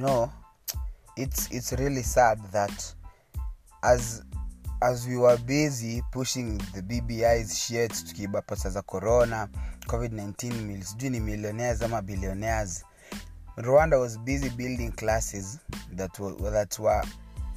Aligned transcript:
you 0.00 0.06
know 0.06 0.32
it's 1.16 1.50
it's 1.50 1.72
really 1.72 2.02
sad 2.02 2.38
that 2.52 2.94
as 3.82 4.22
as 4.80 5.06
we 5.06 5.18
were 5.18 5.36
busy 5.36 6.02
pushing 6.10 6.58
the 6.74 6.82
bbis 6.82 7.54
shit 7.66 7.92
tukiiba 8.04 8.42
pesa 8.42 8.70
za 8.70 8.82
corona 8.82 9.48
covid-19 9.86 10.52
mil 10.52 10.82
sijui 10.82 11.10
ni 11.10 11.20
millionaires 11.20 11.82
ama 11.82 12.02
billionaires. 12.02 12.84
Rwanda 13.56 13.98
was 13.98 14.18
busy 14.18 14.50
building 14.50 14.92
classes 14.92 15.58
that 15.96 16.18
were, 16.18 16.50
that 16.50 16.78
were, 16.78 17.02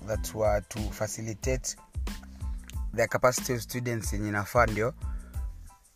that 0.08 0.36
were 0.36 0.62
to 0.70 0.80
facilitate 0.80 1.76
the 2.94 3.08
capacity 3.08 3.54
of 3.54 3.62
students 3.62 4.14
yenye 4.14 4.32
nafaa 4.32 4.66
ndio 4.66 4.94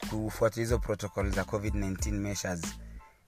kufuata 0.09 0.61
hizo 0.61 0.79
protocol 0.79 1.31
za 1.31 1.41
covid-19 1.41 2.11
measures. 2.11 2.61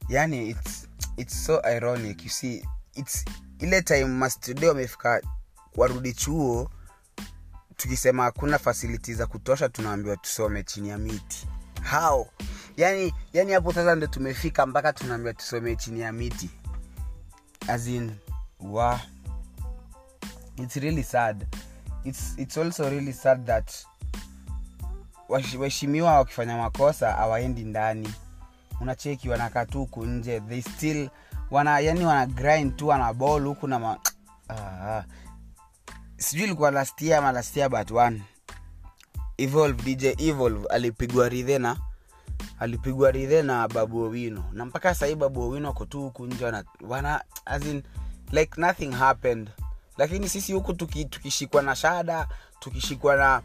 Yani 0.09 0.49
it's, 0.49 0.87
it's 1.17 1.45
so 1.45 1.61
ironic 1.75 2.23
you 2.23 2.29
see 2.29 2.63
it's 2.99 3.25
ile 3.59 3.81
time 3.81 4.05
mastudio 4.05 4.69
wamefika 4.69 5.21
warudi 5.75 6.13
chuo 6.13 6.69
tukisema 7.77 8.23
hakuna 8.23 8.59
fasiliti 8.59 9.13
za 9.13 9.27
kutosha 9.27 9.69
tunaambiwa 9.69 10.17
tusome 10.17 10.63
chini 10.63 10.89
ya 10.89 10.97
miti. 10.97 11.47
Hao 11.81 12.27
yani 12.77 13.13
yani 13.33 13.51
hapo 13.51 13.73
sasa 13.73 13.95
ndo 13.95 14.07
tumefika 14.07 14.65
mpaka 14.65 14.93
tunaambiwa 14.93 15.33
tusome 15.33 15.75
chini 15.75 15.99
ya 15.99 16.11
miti. 16.11 16.49
As 17.67 17.87
in 17.87 18.11
wa. 18.59 18.99
It's 20.57 20.75
really 20.75 21.03
sad. 21.03 21.47
It's, 22.03 22.33
it's 22.37 22.57
also 22.57 22.89
really 22.89 23.13
sad 23.13 23.45
that 23.45 23.71
waheshimiwa 25.29 26.13
wakifanya 26.17 26.57
makosa 26.57 27.17
awaendi 27.17 27.63
ndani. 27.63 28.13
Unacheki 28.81 29.29
wanakaa 29.29 29.65
tu 29.65 29.79
huku 29.79 30.05
nje 30.05 30.39
they 30.39 30.61
still 30.61 31.09
wana 31.51 31.79
yani 31.79 32.05
wana 32.05 32.25
grind 32.25 32.75
tu 32.75 32.87
wana 32.87 33.13
ball 33.13 33.43
huku 33.43 33.67
na 33.67 33.79
ma, 33.79 33.97
ah, 34.49 35.03
sijui 36.17 36.43
ilikuwa 36.45 36.71
last 36.71 37.01
year 37.01 37.17
ama 37.19 37.31
last 37.31 37.57
year 37.57 37.69
but 37.69 37.91
one. 37.91 38.21
Evolve 39.37 39.83
dj 39.95 40.03
evolve 40.21 40.67
alipigwa 40.67 41.29
ridhe 41.29 41.59
na 41.59 41.77
alipigwa 42.59 43.11
ridhe 43.11 43.41
na 43.41 43.67
babu 43.67 44.03
owino. 44.03 44.43
Na 44.53 44.65
mpaka 44.65 44.95
sahii 44.95 45.15
babu 45.15 45.41
owino 45.41 45.69
ako 45.69 45.85
tu 45.85 46.01
huku 46.01 46.25
nje 46.25 46.45
wana, 46.45 46.63
wana 46.81 47.23
as 47.45 47.65
in, 47.65 47.83
like 48.31 48.61
nothing 48.61 48.91
happened. 48.91 49.49
Lakini 49.97 50.29
sisi 50.29 50.53
huku 50.53 50.73
tuki, 50.73 51.05
tukishikwa 51.05 51.61
na 51.61 51.75
shada 51.75 52.27
tukishikwa 52.59 53.15
na 53.15 53.41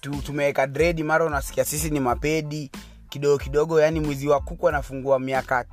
tu, 0.00 0.22
tumeweka 0.22 0.66
dredi 0.66 1.02
mara 1.02 1.24
unasikia 1.24 1.64
sisi 1.64 1.90
ni 1.90 2.00
mapedi 2.00 2.70
kidogo 3.08 3.38
kidogo 3.38 3.80
yani 3.80 4.00
mwizi 4.00 4.28
wa 4.28 4.40
kuku 4.40 4.68
anafungua 4.68 5.18
miaka 5.18 5.64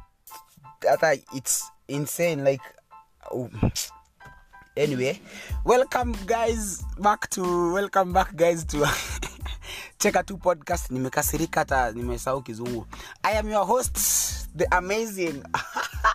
hata 0.89 1.13
its 1.13 1.71
insane 1.87 2.43
like 2.43 2.63
oh. 3.31 3.49
anyway 4.75 5.19
welcome 5.65 6.13
guys 6.25 6.85
back 6.99 7.29
to 7.29 7.73
welcome 7.73 8.13
back 8.13 8.35
guys 8.35 8.65
to 8.67 8.77
cheka 9.97 10.23
tu 10.23 10.37
podcast. 10.37 10.91
Nimekasirika 10.91 11.59
hata 11.59 11.91
nimesahau 11.91 12.41
kizungu. 12.41 12.85
I 13.23 13.37
am 13.37 13.49
your 13.49 13.65
host 13.65 13.97
the 14.57 14.67
amazing 14.71 15.43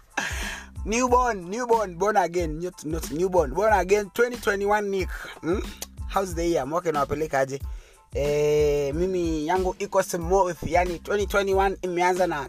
newborn 0.85 1.51
newborn 1.51 1.95
born 1.99 2.17
again. 2.17 2.61
Not, 2.61 2.85
not 2.85 3.11
newborn 3.11 3.55
born 3.55 3.73
again 3.73 4.11
2021 4.15 4.91
nick. 4.91 5.09
Hmm? 5.41 5.59
how's 6.09 6.35
the 6.35 6.45
year? 6.47 6.67
Mwaka 6.67 6.89
inawapelekaje 6.89 7.61
eh, 8.15 8.95
mimi 8.95 9.47
yangu 9.47 9.75
iko 9.79 10.03
smooth 10.03 10.57
yani 10.67 10.97
2021 10.97 11.77
imeanza 11.83 12.27
na 12.27 12.49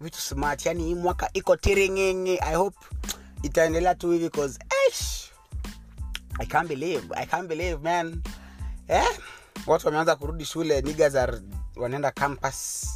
vitu 0.00 0.20
smart 0.20 0.66
yani 0.66 0.84
hii 0.84 0.94
mwaka 0.94 1.30
iko 1.32 1.56
tiringenge 1.56 2.38
i 2.38 2.54
hope 2.54 2.78
itaendelea 3.42 3.94
tu 3.94 4.10
hivi 4.10 4.30
cause 4.30 4.58
eish, 4.88 5.30
i 6.38 6.46
can't 6.46 6.68
believe 6.68 7.06
i 7.14 7.26
can't 7.26 7.48
believe 7.48 7.76
man. 7.82 8.22
Eh? 8.88 9.04
watu 9.66 9.86
wameanza 9.86 10.16
kurudi 10.16 10.44
shule 10.44 10.80
niga 10.82 11.22
are 11.22 11.38
wanaenda 11.76 12.10
campus. 12.10 12.88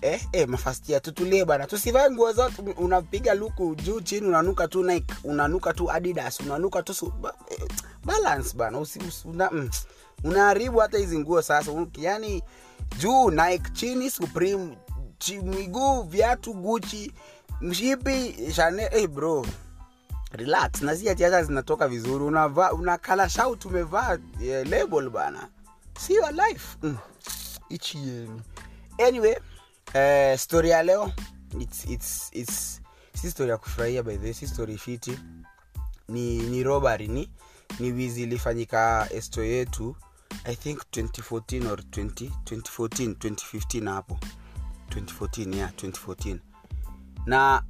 Eh, 0.00 0.20
eh, 0.32 0.48
mafastia 0.48 1.00
tutulie 1.00 1.44
bana. 1.44 1.66
Tusivae 1.66 2.10
nguo 2.10 2.32
zote 2.32 2.62
unapiga 2.62 3.34
luku 3.34 3.74
juu 3.74 4.00
chini 4.00 4.26
unanuka 4.26 4.68
tu 4.68 4.82
Nike, 4.84 5.14
unanuka 5.24 5.72
tu 5.72 5.90
adidas 5.90 6.40
unanuka 6.40 6.82
tu 6.82 6.94
su, 6.94 7.10
ba, 7.10 7.34
eh, 7.50 7.68
balance 8.04 8.56
bana. 8.56 8.78
Usi, 8.78 8.98
usi, 8.98 9.28
una, 9.28 9.50
mm, 9.50 9.70
unaharibu 10.24 10.78
hata 10.78 10.98
hizi 10.98 11.18
nguo 11.18 11.42
sasa. 11.42 11.86
Yani 11.98 12.42
juu 12.98 13.30
Nike 13.30 13.70
chini 13.72 14.10
supreme 14.10 14.78
miguu 15.42 16.02
viatu 16.02 16.54
guchi 16.54 17.12
mshipi 17.60 18.36
shane 18.54 18.88
hey 18.88 19.06
bro. 19.06 19.46
Relax. 20.32 20.82
Na 20.82 20.96
si 20.96 21.14
zinatoka 21.44 21.88
vizuri. 21.88 22.24
Unavaa 22.24 22.72
unakala 22.72 23.28
shout 23.28 23.64
umevaa 23.64 24.18
yeah, 24.40 24.66
label 24.66 25.10
bana. 25.10 25.48
See 25.98 26.14
your 26.14 26.32
life. 26.32 26.76
Mm. 26.82 26.96
ichi 27.68 28.28
anyway 29.08 29.36
uh, 29.94 30.38
story 30.38 30.70
ya 30.70 30.82
leo. 30.82 31.12
It's, 31.60 31.84
it's, 31.84 32.30
it's, 32.32 32.80
si 33.14 33.30
story 33.30 33.50
ya 33.50 33.56
kufurahia 33.56 34.02
by 34.02 34.16
the 34.16 34.34
si 34.34 34.46
story 34.46 34.78
fiti. 34.78 35.18
Ni 36.08 36.36
ni 36.38 36.62
robbery. 36.62 37.08
Ni 37.08 37.30
ni 37.80 37.92
wizi 37.92 38.22
ilifanyika 38.22 39.08
esto 39.10 39.44
yetu 39.44 39.96
i 40.44 40.56
think 40.56 40.78
2014 40.92 41.66
or 41.72 41.78
20, 41.80 42.30
2014 42.44 43.12
2015 43.14 43.90
hapo 43.92 44.18
2014 44.90 45.56
yeah 45.56 45.70
2014 45.70 46.36
na 47.26 47.62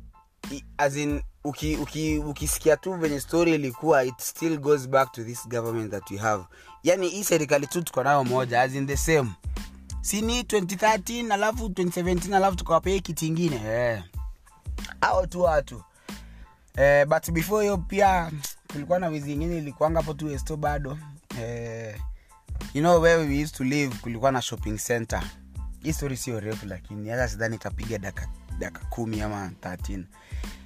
as 0.79 0.97
in 0.97 1.23
uki, 1.45 1.77
uki, 1.77 2.19
ukisikia 2.19 2.77
tu 2.77 2.93
venye 2.95 3.21
story 3.21 3.55
ilikuwa 3.55 4.05
it 4.05 4.19
still 4.21 4.59
goes 4.59 4.89
back 4.89 5.13
to 5.13 5.25
this 5.25 5.49
government 5.49 5.91
that 5.91 6.11
we 6.11 6.17
have. 6.17 6.45
Yani 6.83 7.09
hii 7.09 7.25
serikali 7.25 7.67
tu 7.67 7.83
tuko 7.83 8.03
nayo 8.03 8.25
moja 8.25 8.63
as 8.63 8.75
in 8.75 8.87
the 8.87 8.97
same. 8.97 9.31
Sini 10.01 10.43
2013 10.43 11.33
alafu 11.33 11.67
2017 11.67 12.35
alafu 12.37 12.57
tukawapea 12.57 12.99
kiti 12.99 13.27
ingine 13.27 13.57
yeah. 13.57 14.05
au 15.01 15.27
tu 15.27 15.41
watu. 15.41 15.83
Eh, 16.77 17.07
but 17.07 17.31
before 17.31 17.63
hiyo 17.63 17.79
pia 17.79 18.33
kulikuwa 18.73 18.99
na 18.99 19.07
wizi 19.09 19.33
ingine 19.33 19.59
ilikuanga 19.59 20.01
hapo 20.01 20.15
tu 20.15 20.57
bado. 20.57 20.99
Eh, 21.41 22.01
you 22.75 22.81
know 22.83 23.01
where 23.03 23.23
we 23.23 23.43
used 23.43 23.57
to 23.57 23.65
live 23.65 23.97
kulikuwa 23.97 24.33
na 24.33 24.43
shopping 24.43 24.79
center 24.79 25.23
hii 25.87 25.93
story 25.93 26.17
sio 26.17 26.41
refu 26.41 26.67
lakini 26.67 27.09
hata 27.09 27.29
sidhani 27.29 27.57
ikapiga 27.57 27.99
daka, 27.99 28.81
kumi 28.91 29.21
ama 29.23 29.51
13 29.63 30.03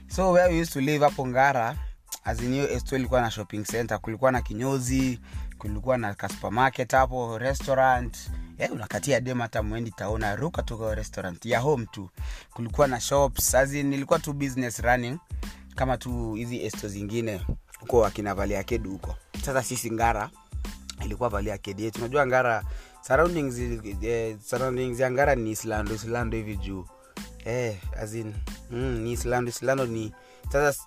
so 0.08 0.30
where 0.32 0.54
we 0.54 0.60
used 0.60 0.72
to 0.72 0.80
live 0.80 1.04
hapo 1.04 1.26
ngara 1.26 1.76
azinio 2.24 2.70
esto 2.70 2.96
ilikuwa 2.96 3.20
na 3.20 3.30
shopping 3.30 3.62
center 3.64 4.00
kulikuwa 4.00 4.32
na 4.32 4.42
kinyozi 4.42 5.20
kulikuwa 5.58 5.98
na 5.98 6.14
kasupermarket 6.14 6.92
hapo 6.92 7.38
restaurant. 7.38 8.16
Yeah, 8.58 8.72
unakatia 8.72 9.20
dem 9.20 9.40
hata 9.40 9.62
mwendi 9.62 9.90
taona 9.90 10.36
ruka 10.36 10.62
tuka 10.62 10.94
restaurant 10.94 11.46
ya 11.46 11.60
home 11.60 11.86
tu. 11.86 12.10
Kulikuwa 12.50 12.86
na 12.86 13.00
shops 13.00 13.54
azin 13.54 13.92
ilikuwa 13.92 14.18
tu 14.18 14.32
business 14.32 14.78
running 14.78 15.18
kama 15.74 15.96
tu 15.96 16.34
hizi 16.34 16.64
esto 16.64 16.88
zingine 16.88 17.40
huko 17.80 18.06
akina 18.06 18.34
valia 18.34 18.62
kedu 18.62 18.90
huko. 18.90 19.16
Sasa 19.44 19.62
sisi 19.62 19.90
ngara 19.90 20.30
ilikuwa 21.04 21.28
valia 21.28 21.58
kedi 21.58 21.84
yetu. 21.84 21.98
Unajua 21.98 22.26
ngara 22.26 22.64
surroundings, 23.10 23.58
eh, 24.02 24.36
surroundings 24.40 25.00
ya 25.00 25.34
ni 25.34 25.50
islando 25.50 25.94
islando 25.94 26.36
hivi 26.36 26.56
juu. 26.56 26.84
Eh, 27.44 27.76
as 28.02 28.14
in, 28.14 28.34
mm, 28.70 28.98
ni 29.02 29.12
islando 29.12 29.48
islando 29.50 29.86
ni 29.86 30.12
sasa 30.52 30.84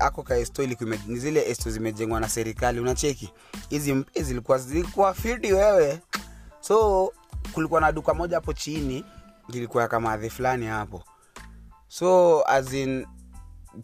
ako 0.00 0.22
ka 0.22 0.36
esto 0.36 0.62
ilikuwa 0.62 0.96
ni 1.06 1.18
zile 1.18 1.50
esto 1.50 1.70
zimejengwa 1.70 2.20
na 2.20 2.28
serikali 2.28 2.80
unacheki? 2.80 3.30
Hizi 3.70 4.04
zilikuwa 4.22 4.58
zilikuwa 4.58 5.14
fidi 5.14 5.52
wewe. 5.52 6.00
So 6.60 7.12
kulikuwa 7.52 7.80
na 7.80 7.92
duka 7.92 8.14
moja 8.14 8.36
hapo 8.36 8.52
chini 8.52 9.04
ilikuwa 9.48 9.88
kama 9.88 10.12
adhi 10.12 10.30
fulani 10.30 10.66
hapo. 10.66 11.04
So 11.88 12.42
as 12.46 12.72
in 12.72 13.06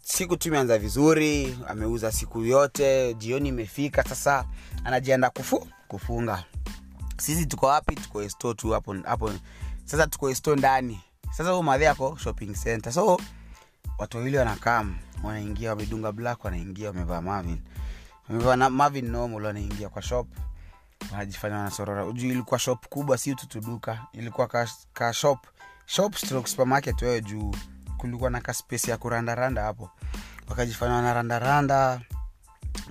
siku 0.03 0.37
tu 0.37 0.47
imeanza 0.47 0.77
vizuri 0.77 1.57
ameuza 1.67 2.11
siku 2.11 2.41
yote 2.41 3.13
jioni 3.13 3.49
imefika 3.49 4.03
sasa 4.03 4.45
anajienda 4.83 5.29
kufu, 5.29 5.67
kufunga 5.87 6.43
sisi 7.21 7.45
tuko 7.45 7.65
wapi? 7.65 7.95
Tuko 7.95 8.29
store 8.29 8.53
tu 8.55 8.71
hapo 8.71 8.95
hapo. 9.05 9.31
Sasa 9.85 10.07
tuko 10.07 10.35
store 10.35 10.55
ndani. 10.59 11.01
Sasa 11.31 11.49
huyo 11.49 11.63
madhe 11.63 11.89
ako 11.89 12.17
shopping 12.17 12.53
center. 12.53 12.93
So 12.93 13.19
watu 13.97 14.17
wawili 14.17 14.37
wanakam 14.37 14.97
wanaingia 15.23 15.69
wamedunga 15.69 16.11
black 16.11 16.45
wanaingia 16.45 16.87
wamevaa 16.87 17.21
mavin 17.21 17.61
wamevaa 18.29 18.55
na- 18.55 18.69
mavin 18.69 19.11
normal 19.11 19.45
wanaingia 19.45 19.89
kwa 19.89 20.01
shop. 20.01 20.27
Wanajifanya 21.11 21.55
wanasorora. 21.57 22.11
Juu 22.11 22.27
ilikuwa 22.29 22.59
shop 22.59 22.87
kubwa 22.87 23.17
si 23.17 23.35
tutuduka 23.35 24.05
ilikuwa 24.13 24.47
ka, 24.47 24.67
ka 24.93 25.13
shop. 25.13 25.39
Shop 25.85 26.15
stroke 26.15 26.47
supermarket 26.49 27.01
wewe 27.01 27.21
juu. 27.21 27.55
Kulikuwa 27.97 28.29
na 28.29 28.41
ka 28.41 28.53
space 28.53 28.87
ya 28.87 28.97
kurandaranda 28.97 29.63
hapo. 29.63 29.89
Wakajifanya 30.49 30.93
wanarandaranda 30.95 32.01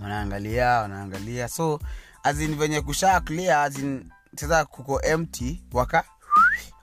wanaangalia 0.02 0.68
wanaangalia. 0.68 1.48
So 1.48 1.80
azin 2.22 2.54
venye 2.56 2.80
kushaa 2.80 3.20
clear 3.20 3.58
azin 3.58 4.10
sasa 4.36 4.64
kuko 4.64 5.00
empty 5.02 5.62
waka 5.72 6.04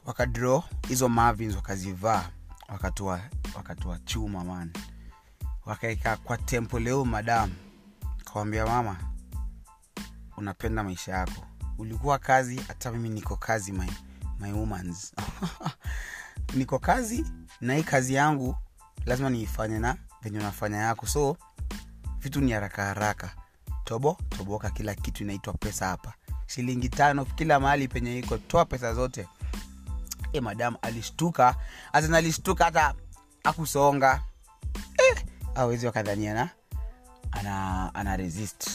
wakadraw 0.05 0.63
hizo 0.87 1.09
marvins 1.09 1.55
wakazivaa 1.55 2.29
wakatoa 2.69 3.21
wakatoa 3.55 3.99
chuma 3.99 4.43
man. 4.43 4.71
Wakaeka 5.65 6.17
kwa 6.17 6.37
tempo 6.37 6.79
leo 6.79 7.05
madam. 7.05 7.51
Kawambia 8.25 8.65
mama 8.65 8.97
unapenda 10.37 10.83
maisha 10.83 11.11
yako. 11.11 11.45
Ulikuwa 11.77 12.19
kazi 12.19 12.61
hata 12.67 12.91
mimi 12.91 13.09
niko 13.09 13.35
kazi 13.35 13.71
my, 13.71 13.91
my 14.39 14.51
womans. 14.51 15.13
Niko 16.57 16.79
kazi 16.79 17.25
na 17.61 17.75
hii 17.75 17.83
kazi 17.83 18.13
yangu 18.13 18.55
lazima 19.05 19.29
niifanye 19.29 19.79
na 19.79 19.97
venye 20.21 20.39
unafanya 20.39 20.77
yako. 20.77 21.07
So 21.07 21.37
vitu 22.19 22.41
ni 22.41 22.51
haraka 22.51 22.85
haraka. 22.85 23.35
Tobo 23.83 24.17
toboka 24.29 24.69
kila 24.69 24.95
kitu 24.95 25.23
inaitwa 25.23 25.53
pesa 25.53 25.87
hapa 25.87 26.13
shilingi 26.47 26.89
tano 26.89 27.25
kila 27.25 27.59
mahali 27.59 27.87
penye 27.87 28.19
iko 28.19 28.37
toa 28.37 28.65
pesa 28.65 28.93
zote. 28.93 29.27
E 30.33 30.39
madam 30.41 30.75
alishtuka. 30.81 31.55
Hata 31.91 32.17
alishtuka 32.17 32.65
hata 32.65 32.93
akusonga 33.43 34.21
eh, 34.97 35.23
awezi 35.55 35.85
wakadhania 35.85 36.33
na 36.33 36.49
ana, 37.31 37.95
ana 37.95 38.17
resist. 38.17 38.69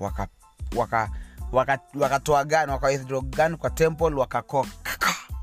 Waka 0.00 0.28
waka 0.76 1.10
wakatoa 1.52 2.02
waka, 2.02 2.32
waka 2.32 2.44
gan 2.44 2.70
waka 2.70 3.20
gan 3.22 3.56
kwa 3.56 3.70
temple 3.70 4.14
wakakoa 4.14 4.66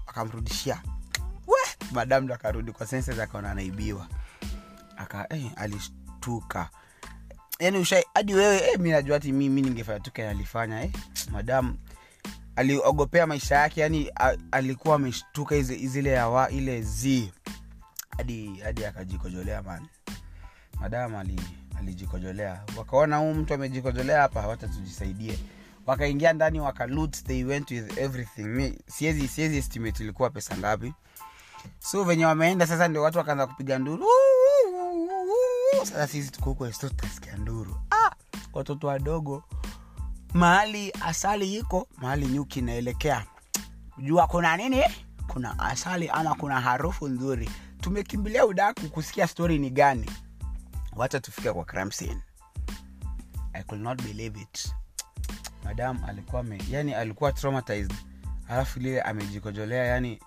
wakamrudishia. 0.07 0.81
We 1.47 1.57
madam 1.91 2.31
akarudi 2.31 2.71
kwa 2.71 2.87
senses 2.87 3.19
akaona 3.19 3.51
anaibiwa. 3.51 4.07
Aka 4.97 5.33
eh, 5.33 5.51
alishtuka 5.55 6.69
yani 7.59 7.77
ushai 7.77 8.03
hadi 8.13 8.33
wewe 8.33 8.57
eh, 8.57 8.79
mi 8.79 8.89
najua 8.91 9.17
ati 9.17 9.31
mi, 9.31 9.49
mi 9.49 9.61
ningefanya 9.61 9.99
tu 9.99 10.11
kenye 10.11 10.29
alifanya 10.29 10.83
eh, 10.83 10.91
madam 11.31 11.77
aliogopea 12.55 13.27
maisha 13.27 13.55
yake 13.55 13.81
yani 13.81 14.11
a, 14.19 14.35
alikuwa 14.51 14.95
ameshtuka 14.95 15.61
zile 15.61 16.09
yawa 16.09 16.49
ile 16.49 16.81
z. 16.81 17.31
Hadi 18.17 18.57
hadi 18.63 18.85
akajikojolea 18.85 19.61
man. 19.63 19.87
Madam 20.79 21.15
ali, 21.15 21.41
alijikojolea. 21.79 22.63
Wakaona 22.77 23.17
huu 23.17 23.33
mtu 23.33 23.53
amejikojolea 23.53 24.21
hapa 24.21 24.47
wacha 24.47 24.67
tujisaidie 24.67 25.39
wakaingia 25.85 26.33
ndani 26.33 26.59
wakalut 26.59 27.23
they 27.23 27.43
went 27.43 27.71
with 27.71 27.97
everything. 27.97 28.43
Mi 28.43 28.79
siezi 28.87 29.27
siezi 29.27 29.57
estimate 29.57 30.03
ilikuwa 30.03 30.29
pesa 30.29 30.57
ngapi. 30.57 30.93
So 31.79 32.03
venye 32.03 32.25
wameenda 32.25 32.67
sasa 32.67 32.87
ndio 32.87 33.01
watu 33.01 33.17
wakaanza 33.17 33.47
kupiga 33.47 33.79
nduru 33.79 34.05
sasa 35.85 36.07
sisi 36.07 36.31
tuko 36.31 36.49
huko 36.49 36.69
tutasikia 36.71 37.37
nduru. 37.37 37.75
Ah, 37.91 38.11
watoto 38.53 38.87
wadogo. 38.87 39.43
Mahali 40.33 40.91
asali 41.01 41.55
iko 41.55 41.87
mahali 41.97 42.25
nyuki 42.27 42.59
inaelekea. 42.59 43.25
Jua 43.97 44.27
kuna 44.27 44.57
nini? 44.57 44.83
Kuna 45.27 45.59
asali 45.59 46.09
ama 46.09 46.35
kuna 46.35 46.61
harufu 46.61 47.07
nzuri. 47.07 47.49
Tumekimbilia 47.81 48.45
udaku 48.45 48.89
kusikia 48.89 49.27
stori 49.27 49.59
ni 49.59 49.69
gani. 49.69 50.11
Wacha 50.95 51.19
tufike 51.19 51.51
kwa 51.53 51.65
crime 51.65 51.91
scene. 51.91 52.21
I 53.53 53.63
could 53.63 53.81
not 53.83 54.01
believe 54.03 54.41
it. 54.41 54.73
Madam 55.63 56.03
alikuwa 56.07 56.43
me, 56.43 56.61
yani 56.69 56.93
alikuwa 56.93 57.31
traumatized. 57.31 57.93
Alafu 58.49 58.79
lile 58.79 59.01
amejikojolea 59.01 59.83
yani 59.85 60.19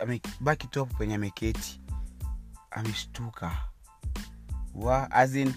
amebaki 0.00 0.66
tu 0.66 0.86
kwenye 0.86 0.98
penye 0.98 1.14
ameketi. 1.14 1.80
Ameshtuka 2.70 3.71
wa 4.74 5.10
azin 5.10 5.54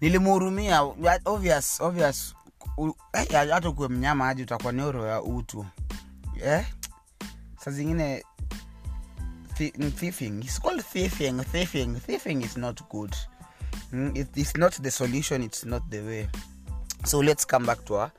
nilimhurumia 0.00 0.82
obvious 1.24 1.80
obvious 1.80 2.34
hata 3.30 3.72
kuwe 3.72 3.88
mnyama 3.88 4.28
aji 4.28 4.42
utakuwa 4.42 4.72
neuro 4.72 5.06
ya 5.06 5.22
utu. 5.22 5.66
Yeah? 6.36 6.64
sa 7.64 7.70
zingine 7.70 8.24
thieving 12.00 12.42
is 12.42 12.56
not 12.56 12.82
good. 12.90 13.16
Mm, 13.92 14.16
it, 14.16 14.36
not 14.56 14.82
the 14.82 14.90
solution 14.90 15.42
it's 15.42 15.64
not 15.64 15.82
the 15.90 16.00
way. 16.00 16.28
So 17.04 17.22
let's 17.22 17.46
come 17.46 17.66
back 17.66 17.84
to 17.84 17.94
our, 17.94 18.10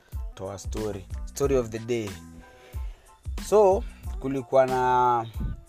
of 1.58 1.70
the 1.70 1.78
day. 1.78 2.10
So 3.48 3.84
kulikuwa 4.20 4.66
na 4.66 5.26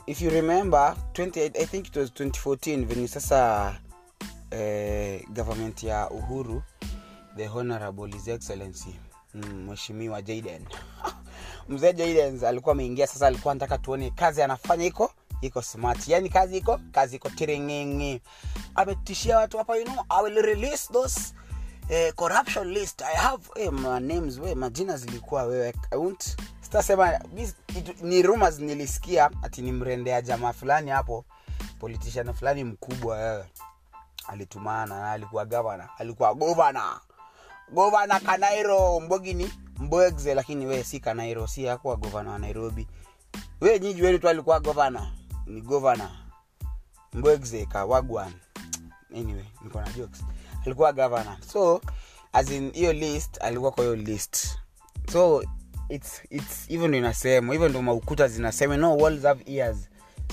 if 0.07 0.21
you 0.21 0.29
remember 0.29 0.95
28 1.13 1.61
i 1.61 1.65
think 1.65 1.87
it 1.87 1.95
was 1.95 2.09
2014 2.11 2.85
venye 2.85 3.07
sasa 3.07 3.75
eh, 4.51 5.23
government 5.29 5.83
ya 5.83 6.09
uhuru 6.09 6.63
the 7.35 7.47
honorable 7.47 8.11
his 8.11 8.27
excellency 8.27 8.95
mheshimiwa 9.33 10.19
mm, 10.19 10.25
jaden. 10.25 10.65
Mzee 11.69 11.93
jaden 11.93 12.45
alikuwa 12.45 12.71
ameingia 12.71 13.07
sasa 13.07 13.27
alikuwa 13.27 13.53
nataka 13.53 13.77
tuone 13.77 14.11
kazi 14.11 14.41
anafanya 14.41 14.85
iko 14.85 15.11
iko 15.41 15.61
smart. 15.61 16.07
Yani 16.07 16.29
kazi 16.29 16.57
iko 16.57 16.79
kazi 16.91 17.15
iko 17.15 17.29
tiringingi. 17.29 18.21
Ametishia 18.75 19.37
watu 19.37 19.57
hapa 19.57 19.77
you 19.77 19.85
know 19.85 20.05
i 20.09 20.23
will 20.23 20.41
release 20.41 20.93
those 20.93 21.33
eh, 21.89 22.13
corruption 22.13 22.67
list. 22.67 23.01
I 23.01 23.15
have 23.15 23.43
eh, 23.55 23.71
my 23.71 23.99
names 23.99 24.39
we 24.39 24.55
majina 24.55 24.97
zilikuwa 24.97 25.43
wewe 25.43 25.69
account 25.69 26.37
sitasema 26.61 27.19
ni 28.01 28.21
rumors 28.21 28.59
nilisikia 28.59 29.31
ati 29.43 29.61
ni 29.61 29.71
mrendea 29.71 30.21
jamaa 30.21 30.53
fulani 30.53 30.91
hapo 30.91 31.25
politician 31.79 32.33
fulani 32.33 32.63
mkubwa 32.63 33.15
wewe 33.17 33.45
alitumana 34.27 34.99
na 35.01 35.11
alikuwa 35.11 35.45
gavana 35.45 35.89
alikuwa 35.97 36.33
govana 36.33 36.99
govana 37.71 38.19
kanairo 38.19 38.99
mbogini 38.99 39.53
mbwegze 39.79 40.33
lakini 40.33 40.65
we 40.65 40.83
si 40.83 40.99
kanairo 40.99 41.47
si 41.47 41.69
akuwa 41.69 41.95
govana 41.95 42.31
wa 42.31 42.39
nairobi. 42.39 42.87
We 43.61 43.79
nyiji 43.79 44.19
tu 44.19 44.29
alikuwa 44.29 44.59
govana 44.59 45.11
ni 45.45 45.61
govana 45.61 46.11
mbwegze 47.13 47.65
kawagwan 47.65 48.33
anyway 49.15 49.45
niko 49.61 49.81
na 49.81 49.89
jokes. 49.89 50.23
Alikuwa 50.65 50.93
governor. 50.93 51.37
So 51.53 51.81
as 52.33 52.51
in 52.51 52.71
hiyo 52.71 52.93
list 52.93 53.41
alikuwa 53.41 53.71
kwa 53.71 53.83
hiyo 53.83 53.95
list. 53.95 54.57
So 55.11 55.43
it's 55.89 56.21
it's 56.29 56.67
hivyo 56.67 56.93
inasema 56.97 57.53
hivyo 57.53 57.69
ndo 57.69 57.81
maukuta 57.81 58.27
zinasema 58.27 58.77
no 58.77 58.97
walls 58.97 59.23
have 59.23 59.43
ears. 59.53 59.77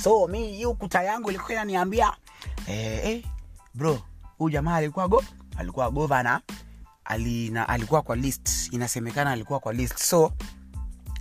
So 0.03 0.27
mi 0.29 0.47
hii 0.53 0.67
ukuta 0.67 1.03
yangu 1.03 1.31
ilikuwa 1.31 1.53
inaniambia 1.53 2.13
eh, 2.69 3.07
eh, 3.07 3.25
bro 3.75 4.01
huyu 4.39 4.51
jamaa 4.53 4.75
alikuwa 4.77 5.09
go 5.09 5.25
alikuwa 5.57 5.91
governor. 5.91 6.41
Alina 7.05 7.69
alikuwa 7.69 8.03
kwa 8.03 8.17
list. 8.17 8.73
Inasemekana 8.73 9.31
alikuwa 9.31 9.61
kwa 9.61 9.73
list. 9.73 9.99
So 9.99 10.33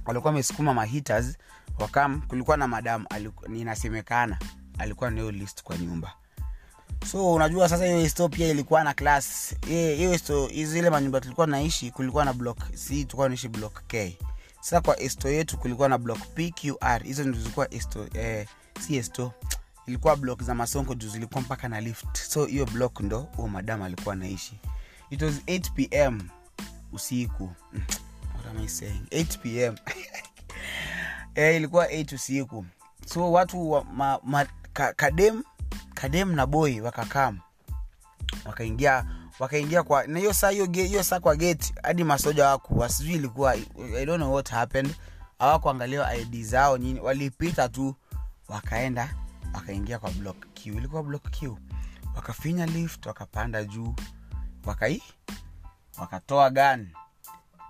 walikuwa 0.05 0.33
amesukuma 0.33 0.73
mahitters 0.73 1.37
wakam 1.79 2.21
kulikuwa 2.21 2.57
na 2.57 2.67
madam 2.67 3.05
inasemekana 3.55 4.37
alikuwa 4.77 5.11
na 5.11 5.19
hiyo 5.19 5.31
list 5.31 5.63
kwa 5.63 5.77
nyumba. 5.77 6.13
So 7.11 7.33
unajua 7.33 7.69
sasa 7.69 7.85
hiyo 7.85 8.09
sto 8.09 8.29
pia 8.29 8.47
ilikuwa 8.47 8.83
na 8.83 8.93
class. 8.93 9.55
Hiyo 9.67 10.17
sto 10.17 10.47
zile 10.47 10.89
manyumba 10.89 11.21
tulikuwa 11.21 11.47
naishi 11.47 11.91
kulikuwa 11.91 12.25
na 12.25 12.33
block 12.33 12.57
c 12.75 12.87
tulikuwa 12.87 13.27
naishi 13.29 13.47
block 13.49 13.87
k. 13.87 14.17
Sasa 14.61 14.81
kwa 14.81 15.09
sto 15.09 15.29
yetu 15.29 15.57
kulikuwa 15.57 15.89
na 15.89 15.97
block 15.97 16.19
pqr 16.19 17.03
hizo 17.03 17.23
ndo 17.23 17.39
zilikuwa 17.39 17.67
sto 17.79 18.07
eh, 18.13 18.47
si 18.79 18.95
esto 18.97 19.31
ilikuwa 19.85 20.15
block 20.15 20.43
za 20.43 20.55
masongo 20.55 20.93
juu 20.95 21.09
zilikuwa 21.09 21.41
mpaka 21.41 21.69
na 21.69 21.81
lift. 21.81 22.17
So 22.17 22.45
hiyo 22.45 22.65
block 22.65 22.99
ndo 22.99 23.19
huo 23.19 23.47
madam 23.47 23.81
alikuwa 23.81 24.15
naishi 24.15 24.59
it 25.13 25.21
was 25.21 25.33
8 25.45 25.71
pm 25.77 26.29
usiku. 26.91 27.49
What 28.33 28.47
am 28.49 28.57
I 28.57 28.67
saying? 28.67 29.05
8 29.11 29.37
pm 29.37 29.75
eh, 31.35 31.55
ilikuwa 31.55 31.85
8 31.87 32.15
usiku. 32.15 32.65
So 33.05 33.31
watu 33.31 33.71
wa, 33.71 33.83
ma, 33.83 34.19
ma, 34.23 34.45
ka, 34.73 34.93
kadem 34.93 35.43
kadem 35.93 36.31
na 36.35 36.45
boy 36.45 36.81
wakakam. 36.81 37.39
Wakaingia 38.45 39.05
wakaingia 39.39 39.83
kwa 39.83 40.07
na 40.07 40.19
hiyo 40.19 40.33
saa 40.33 40.49
hiyo 40.49 41.03
saa 41.03 41.19
kwa 41.19 41.35
gate 41.35 41.73
hadi 41.83 42.03
masoja 42.03 42.47
wakuwa 42.47 42.89
sijui 42.89 43.13
ilikuwa 43.15 43.55
i 43.97 44.05
don't 44.05 44.17
know 44.23 44.33
what 44.33 44.49
happened. 44.49 44.95
Hawakuangalia 45.39 46.15
id 46.15 46.43
zao 46.43 46.77
nini. 46.77 46.99
Walipita 46.99 47.69
tu 47.69 47.95
wakaenda 48.47 49.15
wakaingia 49.53 49.99
kwa 49.99 50.11
block 50.11 50.37
q 50.53 50.65
ilikuwa 50.73 51.03
block 51.03 51.23
q 51.39 51.57
wakafinya 52.15 52.65
lift 52.65 53.05
wakapanda 53.05 53.63
juu. 53.63 53.95
Wakai 54.65 55.03
wakatoa 55.97 56.49
gan 56.49 56.89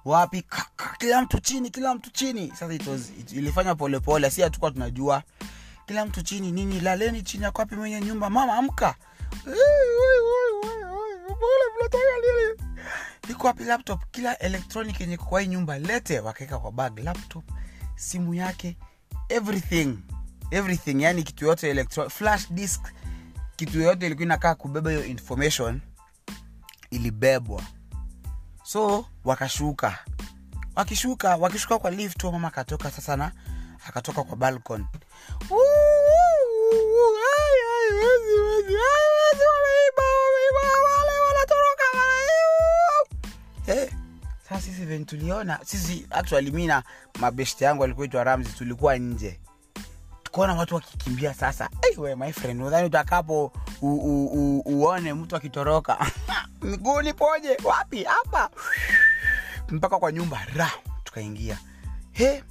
wapi? 0.06 0.42
Kaka, 0.42 0.96
kila 1.00 1.22
mtu 1.22 1.40
chini 1.40 1.70
kila 1.70 1.96
mtu 1.96 2.10
chini. 2.12 2.50
Sasa 2.50 2.74
it 2.74 2.88
was, 2.88 3.10
it, 3.20 3.32
ilifanya 3.32 3.76
polepole 3.76 4.30
si 4.32 4.42
hatukuwa 4.42 4.72
tunajua. 4.72 5.24
Kila 5.86 6.06
mtu 6.06 6.22
chini 6.22 6.52
nini 6.52 6.80
laleni 6.80 7.22
chini 7.22 7.46
akwapi 7.46 7.76
mwenye 7.76 8.02
nyumba. 8.02 8.30
Mama 8.30 8.54
amka. 8.58 8.96
Iko 13.30 13.48
wapi 13.48 13.64
laptop. 13.64 14.02
Kila 14.12 14.40
electronic 14.40 15.00
yenye 15.02 15.18
kwa 15.18 15.42
hii 15.42 15.48
nyumba 15.48 15.80
lete. 15.80 16.20
Wakaweka 16.20 16.60
kwa 16.60 16.72
bag 16.72 17.00
laptop 17.00 17.44
simu 17.96 18.34
yake 18.34 18.78
everything 19.30 19.98
everything 20.54 21.02
yani 21.04 21.24
kitu 21.24 21.46
yote 21.46 21.70
electro 21.70 22.10
flash 22.10 22.52
disk 22.52 22.82
kitu 23.56 23.80
yoyote 23.80 24.06
ilikuwa 24.06 24.24
inakaa 24.26 24.56
kubeba 24.56 24.90
hiyo 24.92 25.06
information 25.06 25.82
ilibebwa. 26.92 27.62
So 28.64 29.06
wakashuka. 29.26 29.98
Wakishuka 30.76 31.36
wakishuka 31.36 31.80
kwa 31.80 31.92
lift 31.92 32.24
mama 32.24 32.48
akatoka 32.48 32.92
sasa 32.92 33.18
na 33.18 33.32
akatoka 33.88 34.24
kwa 34.24 34.36
balcon 34.38 34.86
eh, 43.68 43.92
sisi 44.62 44.86
venye 44.86 45.06
tuliona 45.06 45.60
sisi 45.66 46.08
actually 46.10 46.52
mi 46.52 46.68
na 46.68 46.84
mabeshte 47.20 47.66
yangu 47.66 47.84
alikuwa 47.84 48.06
itwa 48.06 48.24
ramzi 48.24 48.50
tulikuwa 48.50 48.98
nje 48.98 49.40
tukaona 50.34 50.54
watu 50.56 50.76
wakikimbia 50.76 51.34
sasa. 51.34 51.70
Hey, 51.82 52.16
my 52.16 52.32
friend 52.32 52.62
udhani 52.62 52.86
utakapo 52.88 53.52
u, 53.82 53.88
u, 53.94 54.26
u, 54.26 54.60
uone 54.66 55.14
mtu 55.14 55.36
akitoroka? 55.36 55.98
Mguu 56.62 57.02
nipoje? 57.02 57.58
Wapi? 57.64 58.04
Hapa. 58.04 58.50
Mpaka 59.70 60.00
kwa 60.00 60.12
nyumba. 60.12 60.40
Ra 60.56 60.72
tukaingia. 61.04 61.58
He 62.12 62.44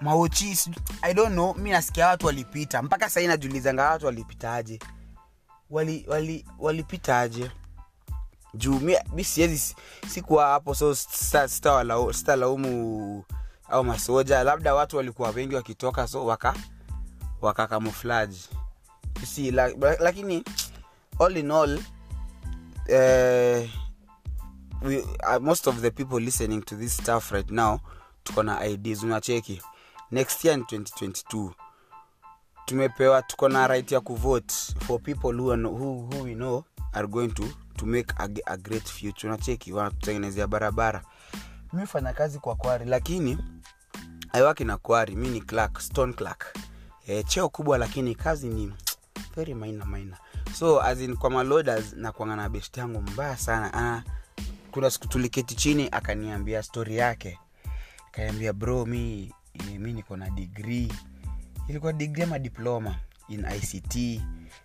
maochi 0.00 0.58
i 1.02 1.14
don't 1.14 1.32
know 1.32 1.54
mi 1.54 1.70
nasikia 1.70 2.06
watu 2.08 2.26
walipita. 2.26 2.82
Mpaka 2.82 3.10
sahii 3.10 3.26
najulizanga 3.26 3.90
watu 3.90 4.06
walipitaje. 4.06 4.78
Wali 5.70 6.04
wali 6.08 6.44
walipitaje? 6.58 7.50
Juu 8.54 8.80
mi 9.14 9.24
siwezi 9.24 9.76
sikuwa 10.08 10.46
hapo 10.46 10.74
so 10.74 10.94
sitalaumu 12.12 13.24
au 13.68 13.84
masoja. 13.84 14.42
Labda 14.44 14.74
watu 14.74 14.96
walikuwa 14.96 15.30
wengi 15.30 15.54
wakitoka 15.54 16.06
so 16.08 16.26
waka 16.26 16.54
waka 17.42 17.66
camouflage 17.66 18.36
You 19.20 19.26
see, 19.26 19.50
la, 19.50 19.68
lakini 20.00 20.44
all 21.20 21.36
in 21.36 21.50
all 21.50 21.78
uh, 22.88 23.68
we, 24.82 25.02
uh, 25.02 25.38
most 25.40 25.66
of 25.66 25.80
the 25.80 25.90
people 25.90 26.18
listening 26.20 26.62
to 26.62 26.76
this 26.76 26.96
stuff 26.96 27.32
right 27.32 27.50
now 27.50 27.80
tuko 28.24 28.42
na 28.42 28.64
ids 28.66 29.02
unacheki. 29.02 29.62
Next 30.10 30.44
year 30.44 30.56
ni 30.58 30.64
2022 30.64 31.50
tumepewa 32.64 33.22
tuko 33.22 33.48
na 33.48 33.66
right 33.66 33.92
ya 33.92 34.00
kuvote 34.00 34.54
for 34.86 35.00
people 35.02 35.32
who, 35.32 35.52
are, 35.52 35.62
who, 35.62 36.06
who 36.06 36.22
we 36.22 36.34
know 36.34 36.64
are 36.92 37.06
going 37.06 37.28
to, 37.28 37.44
to 37.76 37.86
make 37.86 38.12
a, 38.18 38.28
a 38.46 38.56
great 38.56 38.88
future. 38.88 39.28
Unacheki 39.28 39.72
wanatutengenezea 39.72 40.46
barabara. 40.46 41.02
Mi 41.72 41.86
fanya 41.86 42.12
kazi 42.12 42.38
kwa 42.38 42.54
kwari 42.56 42.84
lakini 42.84 43.38
aiwaki 44.32 44.64
na 44.64 44.76
kwari 44.78 45.16
mi 45.16 45.28
ni 45.28 45.40
clark 45.40 45.80
stone 45.80 46.12
clark 46.12 46.54
e, 47.06 47.22
cheo 47.22 47.48
kubwa 47.48 47.78
lakini 47.78 48.14
kazi 48.14 48.48
ni 48.48 48.72
very 49.36 49.54
minor 49.54 49.86
minor. 49.86 50.18
So 50.54 50.82
as 50.82 51.00
in 51.00 51.16
kwa 51.16 51.30
maloaders 51.30 51.92
na 51.92 52.12
kuanga 52.12 52.48
best 52.48 52.76
yangu 52.76 53.02
mbaya 53.02 53.36
sana. 53.36 53.74
Ana 53.74 54.04
kuna 54.70 54.90
siku 54.90 55.08
tuliketi 55.08 55.54
chini 55.54 55.88
akaniambia 55.92 56.62
story 56.62 56.96
yake. 56.96 57.38
Akaniambia 58.08 58.52
bro 58.52 58.86
mi 58.86 59.32
mi 59.78 59.92
niko 59.92 60.16
na 60.16 60.30
degree. 60.30 60.92
Ilikuwa 61.68 61.92
degree 61.92 62.22
ama 62.24 62.38
diploma 62.38 62.96
in 63.28 63.44
ict 63.56 64.20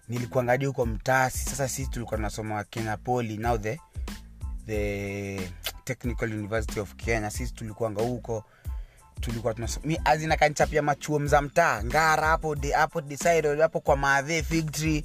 nilikuangadi 0.09 0.65
huko 0.65 0.85
mtasi 0.85 1.37
sasa 1.49 1.67
sisi 1.67 1.89
tulikuwa 1.89 2.17
tunasoma 2.17 2.63
kenya 2.63 2.97
poli 2.97 3.37
now 3.37 3.57
the 3.57 3.79
the 4.65 5.51
technical 5.83 6.33
university 6.33 6.79
of 6.79 6.95
kenya. 6.95 7.29
Sisi 7.29 7.53
tulikuanga 7.53 8.03
huko 8.03 8.43
tulikuwa 9.21 9.53
tunasoma 9.53 9.85
mi 9.85 9.99
azina 10.05 10.37
kanchapia 10.37 10.81
machuo 10.81 11.19
mza 11.19 11.41
mtaa 11.41 11.83
ngara 11.83 12.27
hapo 12.27 12.55
de, 12.55 12.71
hapo 12.71 13.01
decide 13.01 13.61
hapo 13.61 13.79
kwa 13.79 13.95
madhe 13.97 14.43
fig 14.43 14.83
eh, 14.85 15.03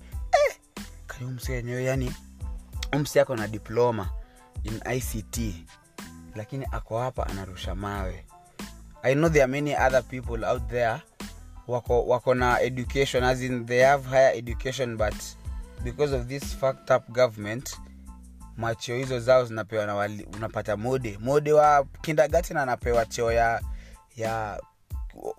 kayo 1.07 1.27
umse 1.29 1.53
yenyewe 1.53 1.85
yani 1.85 2.13
umse 2.97 3.21
ako 3.21 3.37
na 3.37 3.49
diploma 3.49 4.11
in 4.65 4.81
ict 4.97 5.41
lakini 6.35 6.67
ako 6.73 6.99
hapa 6.99 7.27
anarusha 7.27 7.75
mawe. 7.75 8.25
I 9.03 9.15
know 9.15 9.29
there 9.29 9.43
are 9.43 9.51
many 9.53 9.75
other 9.77 10.03
people 10.03 10.45
out 10.45 10.69
there 10.69 11.01
wako 11.69 12.07
wako 12.07 12.35
na 12.35 12.61
education 12.61 13.25
as 13.25 13.43
in 13.43 13.67
they 13.67 13.81
have 13.83 14.09
higher 14.09 14.33
education 14.37 14.97
but 14.97 15.15
because 15.85 16.17
of 16.17 16.27
this 16.29 16.45
fucked 16.57 16.91
up 16.97 17.09
government 17.09 17.77
macheo 18.57 18.97
hizo 18.97 19.21
zao 19.21 19.45
zinapewa 19.45 19.87
na 19.87 19.95
wali, 19.95 20.25
unapata 20.37 20.77
mode. 20.77 21.19
Mode 21.21 21.53
wa 21.53 21.85
kindergarten 22.03 22.57
anapewa 22.57 23.07
cheo 23.07 23.33
ya 23.33 23.61
ya 24.17 24.61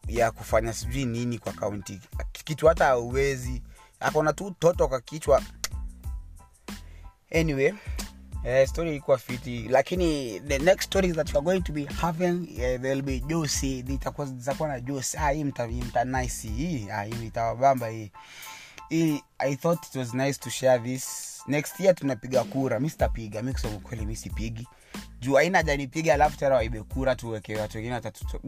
ya 0.07 0.31
kufanya 0.31 0.73
sijui 0.73 1.05
nini 1.05 1.39
kwa 1.39 1.53
kaunti. 1.53 1.99
Kitu 2.31 2.67
hata 2.67 2.87
auwezi 2.87 3.61
akona 3.99 4.33
tu 4.33 4.55
toto 4.59 4.87
kwa 4.87 5.01
kichwa. 5.01 5.41
Anyway 7.35 7.71
uh, 8.43 8.67
story 8.69 8.89
ilikuwa 8.89 9.17
fiti. 9.17 9.67
Lakini 9.69 10.39
the 10.39 10.59
next 10.59 10.83
stories 10.85 11.15
that 11.15 11.29
you 11.29 11.37
are 11.37 11.43
going 11.45 11.61
to 11.61 11.73
be 11.73 11.85
having 11.85 12.47
uh, 12.51 12.81
they'll 12.81 13.01
be 13.01 13.19
juicy 13.19 13.81
zitakuwa 13.81 14.67
na 14.69 14.79
juicy 14.79 15.17
ah 15.17 15.29
hii 15.31 15.43
mta, 15.43 15.65
hii 15.65 15.81
mta 15.81 16.21
hii. 16.21 16.87
Ah 16.91 17.03
hii 17.03 17.25
itawabamba 17.25 17.87
hii 17.87 18.11
i 19.39 19.55
thought 19.55 19.88
it 19.88 19.95
was 19.95 20.13
nice 20.13 20.38
to 20.38 20.50
share 20.50 20.77
this. 20.77 21.41
Next 21.47 21.79
year 21.79 21.95
tunapiga 21.95 22.43
kura. 22.43 22.79
Mi 22.79 22.89
sitapiga 22.89 23.41
mi 23.41 23.53
kusema 23.53 23.75
ukweli 23.75 24.05
mi 24.05 24.15
sipigi. 24.15 24.67
Juu 25.19 25.38
aina 25.38 25.57
haja 25.57 26.13
alafu 26.13 26.38
tena 26.38 26.55
waibe 26.55 26.83
kura 26.83 27.15
tuweke 27.15 27.55
watu 27.55 27.77
wengine 27.77 27.95
watatuto 27.95 28.39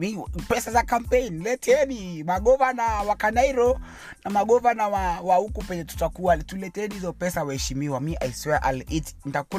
pesa 0.48 0.70
za 0.70 0.82
campaign 0.82 1.42
leteni 1.42 2.24
magovana 2.24 2.84
wa 2.84 3.16
kanairo 3.16 3.80
na 4.24 4.30
magovana 4.30 4.88
wa, 4.88 5.20
wa 5.20 5.36
huku 5.36 5.62
penye 5.64 5.84
tutakuwa. 5.84 6.36
Tuleteni 6.36 6.94
hizo 6.94 7.12
pesa 7.12 7.44
waheshimiwa. 7.44 8.00
Mi 8.00 8.16
i 8.20 8.32
swear 8.32 8.60
I'll 8.70 8.84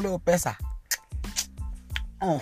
hiyo 0.08 0.18
pesa. 0.18 0.56
Oh. 2.20 2.40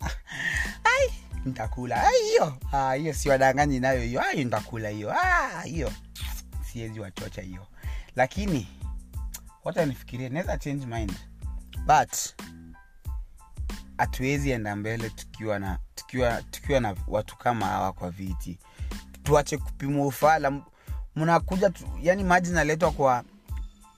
ai 0.84 1.12
nitakula. 1.44 2.10
Hiyo. 2.10 2.56
Ah, 2.72 2.92
hiyo 2.94 3.14
siwadanganyi 3.14 3.80
nayo 3.80 4.00
hiyo. 4.00 4.22
Ai 4.22 4.44
nitakula 4.44 4.88
hiyo. 4.88 5.12
Ah, 5.12 5.62
hiyo 5.62 5.92
siwezi 6.72 7.00
wachocha 7.00 7.42
hiyo. 7.42 7.66
Lakini 8.16 8.68
wacha 9.64 9.86
naweza 10.28 10.58
change 10.58 10.86
mind. 10.86 11.12
But 11.86 12.12
hatuwezi 13.98 14.50
enda 14.50 14.76
mbele 14.76 15.10
tukiwa 15.10 15.58
na 15.58 15.78
tukiwa 15.94 16.42
tukiwa 16.42 16.80
na 16.80 16.94
watu 17.08 17.36
kama 17.38 17.66
hawa 17.66 17.92
kwa 17.92 18.10
viti. 18.10 18.58
Tuache 19.22 19.58
kupimwa 19.58 20.06
ufala. 20.06 20.52
Mnakuja 21.16 21.72
yani 22.02 22.24
maji 22.24 22.50
naletwa 22.50 22.90
kwa 22.92 23.24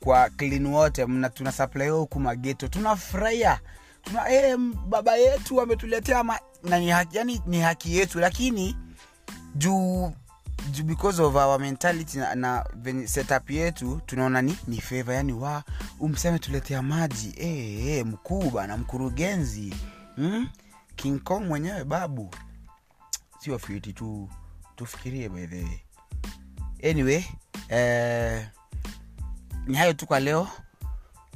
kwa 0.01 0.31
clean 0.31 0.67
wote 0.67 1.07
tuna 1.35 1.53
supply 1.53 1.89
huku 1.89 2.21
mageto 2.21 2.69
tunafurahia. 2.69 3.61
Tuna 4.03 4.21
hey, 4.23 4.57
baba 4.89 5.17
yetu 5.17 5.61
ametuletea 5.61 6.25
ni 6.63 6.89
yani 7.13 7.41
ni 7.47 7.61
haki 7.61 7.97
yetu. 7.97 8.21
Lakini 8.21 8.77
juu 9.55 10.13
because 10.85 11.23
of 11.23 11.37
our 11.37 11.59
mentality 11.59 12.19
na, 12.19 12.35
na 12.35 12.65
setup 13.07 13.51
yetu 13.51 14.01
tunaona 14.07 14.43
ni, 14.43 14.57
ni 14.67 14.81
favor 14.81 15.15
yani 15.15 15.33
wa 15.33 15.63
umseme 16.01 16.39
tuletea 16.39 16.83
maji. 16.83 17.35
Eh 17.37 17.87
eh 17.87 18.07
mkuu 18.07 18.51
bana 18.51 18.77
mkurugenzi. 18.77 19.75
Hmm? 20.17 20.49
king 20.97 21.21
kong 21.23 21.41
mwenyewe 21.45 21.85
babu. 21.85 22.35
Sio 23.39 23.59
fiti 23.59 23.93
tu 23.93 24.29
tufikirie 24.77 25.29
by 25.29 25.67
anyway 26.91 27.25
eh, 27.69 28.47
ni 29.67 29.77
hayo 29.77 29.93
tu 29.93 30.07
kwa 30.07 30.21
leo. 30.21 30.49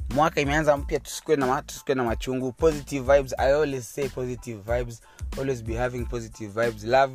Mwaka 0.09 0.41
imeanza 0.41 0.77
mpya 0.77 0.99
tusikue 0.99 1.35
na, 1.35 1.63
na 1.95 2.03
machungu. 2.03 2.51
Positive 2.51 3.15
vibes 3.15 3.33
i 3.37 3.51
always 3.53 3.93
say 3.95 4.09
positive 4.09 4.61
vibes. 4.77 5.01
Always 5.39 5.63
be 5.63 5.75
having 5.75 6.05
positive 6.05 6.61
vibes. 6.61 6.83
Love 6.83 7.13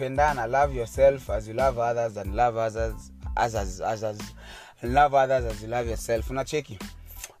pendana 0.00 0.46
love 0.50 0.74
yourself 0.74 1.28
as 1.28 1.46
you 1.46 1.52
love 1.52 1.78
others 1.78 2.16
and 2.16 2.34
love 2.34 2.56
others 2.56 3.10
as, 3.36 3.54
as, 3.54 3.80
as, 3.82 4.02
as, 4.02 4.18
and 4.80 4.94
love 4.94 5.12
others 5.14 5.44
as 5.44 5.62
you 5.62 5.68
love 5.68 5.86
yourself. 5.86 6.26
Unacheki? 6.30 6.80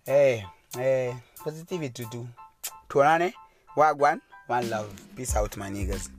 Eh, 0.06 0.12
hey, 0.12 0.44
hey, 0.76 1.16
positivity 1.42 2.04
tu 2.04 2.28
tuonane? 2.88 3.32
Wagwan? 3.76 4.20
One 4.46 4.68
love. 4.68 4.92
Peace 5.16 5.34
out 5.36 5.56
my 5.56 5.70
niggas 5.70 6.10